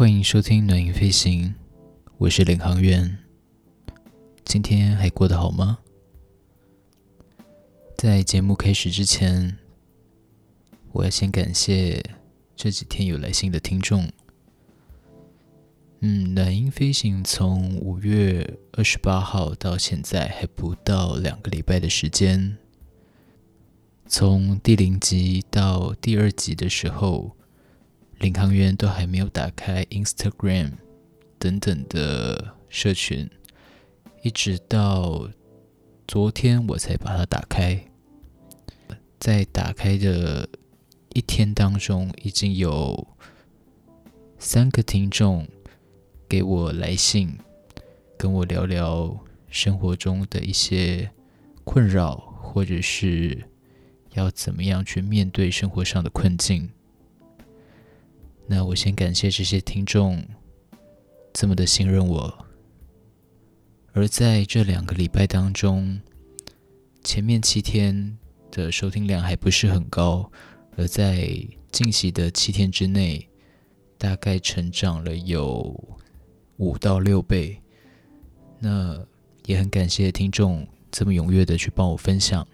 [0.00, 1.54] 欢迎收听暖音飞行，
[2.16, 3.18] 我是领航员。
[4.46, 5.80] 今天还过得好吗？
[7.98, 9.58] 在节目开始之前，
[10.92, 12.02] 我要先感谢
[12.56, 14.10] 这几天有来信的听众。
[16.00, 22.56] 嗯，暖音飞行从五月二十八号到现在还不到两个礼拜的时间。
[24.06, 27.36] 从第零集到第二集的时候，
[28.20, 30.72] 领航员都还没有打开 Instagram
[31.38, 33.28] 等等的社群，
[34.22, 35.28] 一直到
[36.06, 37.82] 昨天我才把它打开。
[39.18, 40.48] 在打开的
[41.14, 43.08] 一天当中，已经有
[44.38, 45.46] 三个听众。
[46.28, 47.36] 给我来信，
[48.16, 49.18] 跟我聊聊
[49.48, 51.10] 生活中的一些
[51.64, 53.48] 困扰，或者是
[54.12, 56.70] 要怎么样去面对生活上的困境。
[58.52, 60.26] 那我先感谢这些听众
[61.32, 62.46] 这么的信任我。
[63.92, 66.00] 而在这两个礼拜当中，
[67.04, 68.18] 前面七天
[68.50, 70.28] 的收听量还不是很高，
[70.76, 71.32] 而在
[71.70, 73.28] 近期的七天之内，
[73.96, 75.98] 大概成长了有。
[76.56, 77.58] 五到六倍，
[78.58, 79.06] 那
[79.46, 82.46] 也很感谢听众这么踊跃的去帮我分享。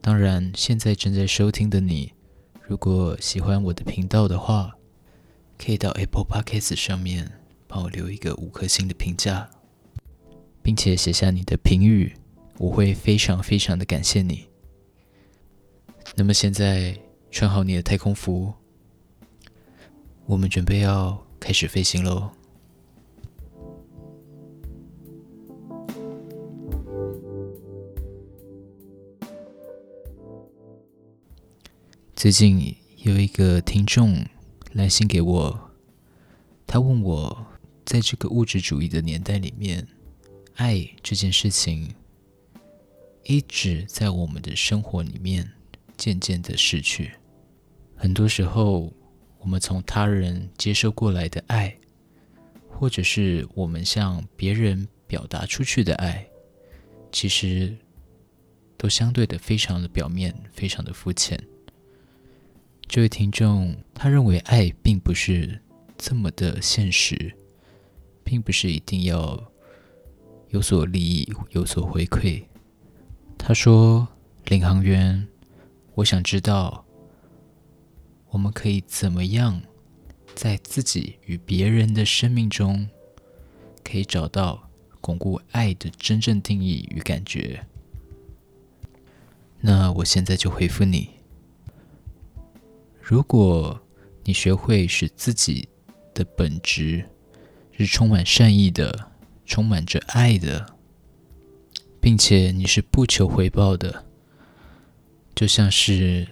[0.00, 2.14] 当然，现在正在收听的你，
[2.66, 4.76] 如果喜欢我的频道的话，
[5.56, 7.30] 可以到 Apple Podcast 上面
[7.66, 9.48] 帮我留一个五颗星的评价，
[10.62, 12.14] 并且写下你的评语，
[12.58, 14.46] 我会非常非常的感谢你。
[16.14, 16.98] 那么现在
[17.30, 18.52] 穿好你的太空服，
[20.26, 21.24] 我们准备要。
[21.38, 22.32] 开始飞行喽！
[32.16, 34.24] 最近有一个听众
[34.72, 35.70] 来信给我，
[36.66, 37.46] 他问我，
[37.84, 39.86] 在这个物质主义的年代里面，
[40.54, 41.94] 爱这件事情
[43.24, 45.52] 一直在我们的生活里面
[45.98, 47.12] 渐渐的逝去，
[47.94, 48.90] 很多时候。
[49.38, 51.72] 我们从他人接受过来的爱，
[52.68, 56.26] 或者是我们向别人表达出去的爱，
[57.12, 57.76] 其实
[58.76, 61.40] 都相对的非常的表面，非常的肤浅。
[62.88, 65.60] 这位听众他认为爱并不是
[65.98, 67.34] 这么的现实，
[68.24, 69.52] 并不是一定要
[70.50, 72.44] 有所利益、有所回馈。
[73.36, 74.08] 他说
[74.46, 75.26] ：“领航员，
[75.94, 76.84] 我想知道。”
[78.30, 79.62] 我们可以怎么样，
[80.34, 82.88] 在自己与别人的生命中，
[83.82, 84.68] 可以找到
[85.00, 87.64] 巩固爱的真正定义与感觉？
[89.60, 91.08] 那我现在就回复你：
[93.08, 93.80] 如果
[94.24, 95.68] 你学会使自己
[96.12, 97.08] 的本质
[97.70, 99.12] 是充满善意的、
[99.44, 100.74] 充满着爱的，
[102.00, 104.04] 并且你是不求回报的，
[105.36, 106.26] 就像是……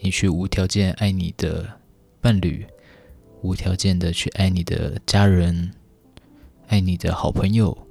[0.00, 1.78] 你去无条件爱你的
[2.20, 2.66] 伴侣，
[3.42, 5.70] 无条件的去爱你的家人，
[6.66, 7.86] 爱你的好朋友，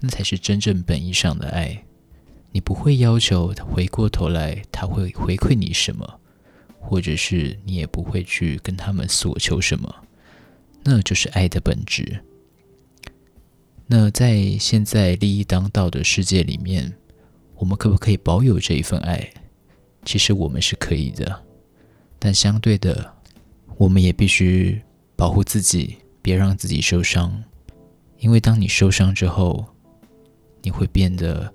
[0.00, 1.84] 那才是真正本意上的爱。
[2.50, 6.20] 你不会要求他回过头来他会回馈你什么，
[6.86, 9.92] 或者是你也不会去跟他们索求什么，
[10.84, 12.22] 那就是爱的本质。
[13.86, 16.94] 那在现在利益当道的世界里面，
[17.56, 19.28] 我们可不可以保有这一份爱？
[20.04, 21.42] 其实我们是可以的，
[22.18, 23.12] 但相对的，
[23.78, 24.80] 我们也必须
[25.16, 27.42] 保护自己，别让自己受伤。
[28.18, 29.66] 因为当你受伤之后，
[30.62, 31.52] 你会变得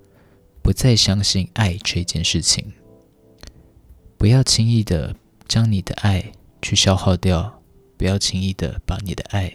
[0.62, 2.72] 不再相信爱这件事情。
[4.20, 5.16] 不要轻易的
[5.48, 7.64] 将你的爱去消耗掉，
[7.96, 9.52] 不要轻易的把你的爱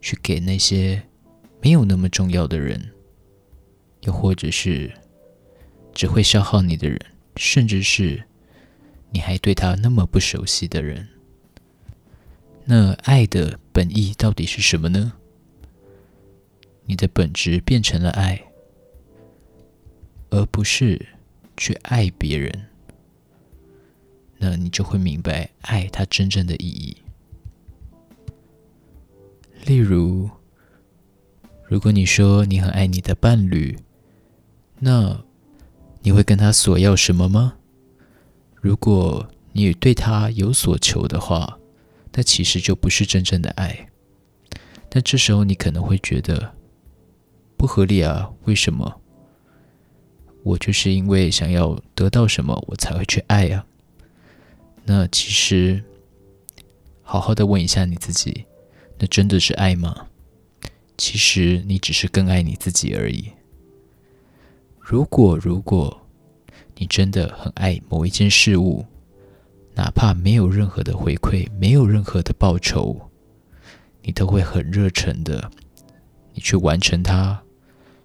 [0.00, 1.02] 去给那些
[1.60, 2.92] 没有那么重要的人，
[4.02, 4.92] 又或者是
[5.92, 6.98] 只会消耗你的人。
[7.36, 8.22] 甚至是
[9.10, 11.08] 你还对他那么不熟悉的人，
[12.64, 15.14] 那爱的本意到底是什么呢？
[16.84, 18.40] 你的本质变成了爱，
[20.28, 21.04] 而不是
[21.56, 22.66] 去爱别人，
[24.42, 26.96] 那你就会明白爱它真正的意义。
[29.64, 30.28] 例如，
[31.68, 33.78] 如果你说你很爱你的伴侣，
[34.80, 35.22] 那。
[36.04, 37.54] 你会跟他索要什么吗？
[38.56, 41.56] 如果你对他有所求的话，
[42.12, 43.88] 那其实就不是真正的爱。
[44.88, 46.56] 但这时候你可能会觉得
[47.56, 48.28] 不合理啊？
[48.46, 49.00] 为什么？
[50.42, 53.64] 我就是因为想要得到什么，我才会去爱啊。
[54.84, 55.82] 那其实，
[57.02, 58.44] 好好的问一下你自己：
[58.98, 60.08] 那真的是爱吗？
[60.98, 63.30] 其实你只是更爱你自己而已。
[64.78, 66.06] 如果如果
[66.76, 68.84] 你真的很爱某一件事物，
[69.74, 73.00] 哪怕没有任何的回馈，没有任何的报酬，
[74.02, 75.50] 你都会很热忱的，
[76.34, 77.40] 你去完成它，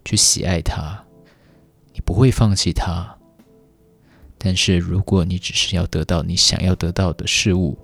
[0.06, 1.04] 去喜爱它，
[1.94, 3.17] 你不会放弃它。
[4.38, 7.78] 但是如果你只是要得到你想要得到的事物，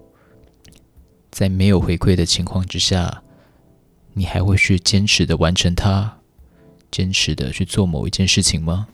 [1.32, 3.24] 在没有回馈的情况之下，
[4.14, 6.20] 你还会去坚持的完成它，
[6.92, 8.88] 坚持的去做某一件事情吗？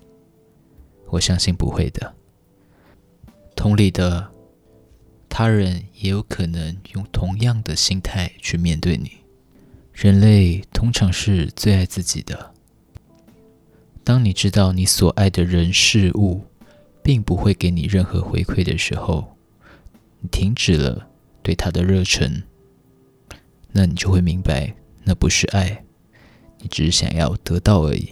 [1.10, 2.16] 我相信不会的。
[3.56, 4.32] 同理的。
[5.32, 9.12] 他人也有可能用同样的心态去面对你。
[9.94, 12.52] 人类通常是最爱自己的。
[14.04, 16.48] 当你知道你所爱的人事物
[17.02, 19.38] 并不会给你任何回馈的时候，
[20.20, 21.10] 你停止了
[21.42, 22.44] 对他的热忱，
[23.72, 25.84] 那你就会明白，那不是爱，
[26.60, 28.10] 你只是想要得到而已。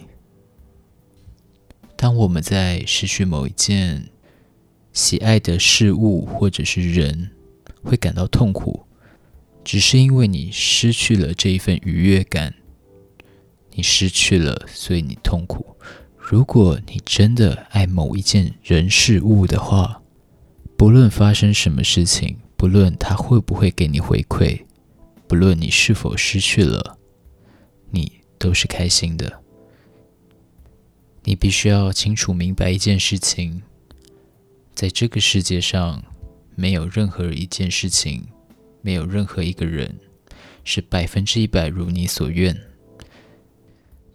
[1.96, 4.08] 当我们在失去某一件，
[4.92, 7.30] 喜爱的事物或者是人，
[7.82, 8.86] 会感到痛苦，
[9.64, 12.54] 只是因为你失去了这一份愉悦感。
[13.72, 15.76] 你失去了，所以你痛苦。
[16.30, 20.02] 如果你真的爱某一件人事物的话，
[20.76, 24.60] 不论发生什么事情，不论他会不会给你回馈，
[25.26, 26.98] 不论你是否失去了，
[27.90, 29.40] 你都是开心的。
[31.24, 33.62] 你必须要清楚明白一件事情。
[34.74, 36.02] 在这个世界上，
[36.54, 38.22] 没有任何一件事情，
[38.82, 39.98] 没有任何一个人
[40.62, 42.54] 是百分之一百如你所愿。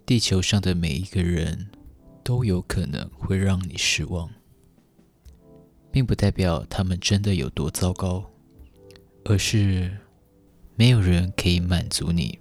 [0.06, 1.66] 地球上的每一个人
[2.24, 4.28] 都有可能会让你失望，
[5.92, 8.28] 并不代表他们真的有多糟糕，
[9.24, 9.94] 而是
[10.74, 12.38] 没有人可以满足你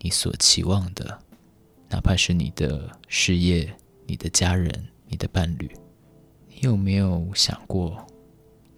[0.00, 1.18] 你所期望的，
[1.88, 3.72] 哪怕是你的事业、
[4.04, 5.70] 你的家人、你的伴侣。
[6.48, 8.04] 你有没有想过，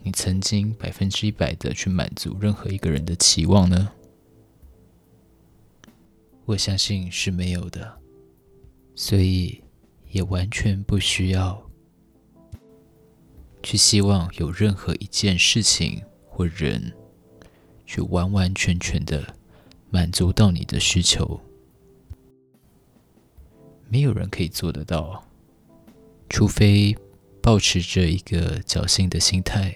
[0.03, 3.91] 你曾经百分之一百的去满足任何一个人的期望呢？
[6.45, 7.99] 我相信是没有的，
[8.95, 9.63] 所以
[10.11, 11.71] 也完全不需要
[13.63, 16.93] 去希望有任何一件事情或人
[17.85, 19.35] 去完完全全的
[19.91, 21.41] 满足到你的需求。
[23.89, 25.25] 没有人可以做得到，
[26.29, 26.97] 除非。
[27.43, 29.73] 保持着一个侥幸的心态，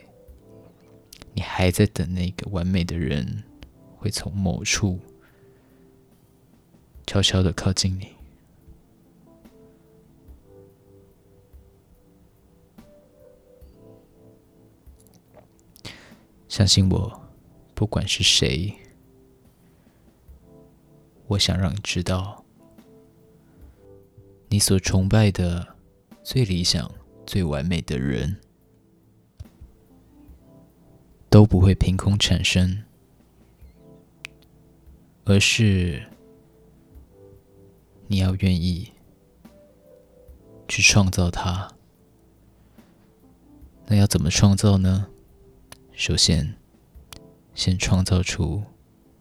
[1.34, 3.44] 你还在等那个完美的人
[3.96, 4.98] 会从某处
[7.06, 8.08] 悄悄的靠近你。
[16.50, 17.22] 相信我，
[17.74, 18.74] 不管是谁，
[21.28, 22.44] 我想让你知道，
[24.48, 25.76] 你所崇拜的
[26.22, 26.90] 最理想。
[27.26, 28.40] 最完美的人
[31.28, 32.82] 都不会凭空产生，
[35.24, 36.08] 而是
[38.08, 38.90] 你要愿意
[40.66, 41.72] 去创造它。
[43.86, 45.06] 那要怎么创造呢？
[46.00, 46.54] 首先，
[47.54, 48.62] 先创造出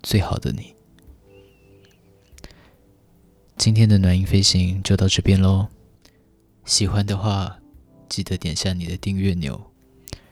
[0.02, 0.74] 最好的你。
[3.58, 5.68] 今天的暖音飞行就到这边喽，
[6.64, 7.60] 喜欢的话。
[8.08, 9.62] 记得点下你的订阅钮。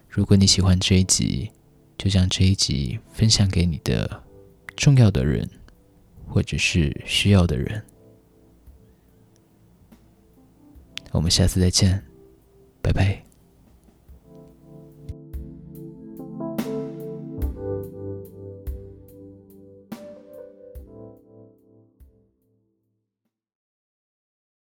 [0.08, 1.52] 如果你喜欢这一集，
[1.98, 4.24] 就将这一集分享给你的
[4.78, 5.48] 重要的人，
[6.26, 7.86] 或者是需要的人。
[11.12, 12.02] 我们下次再见，
[12.82, 13.27] 拜拜。